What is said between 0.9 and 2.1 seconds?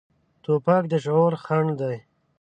د شعور خنډ دی.